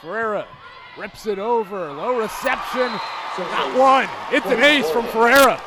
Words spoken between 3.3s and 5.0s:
Got one. It's an ace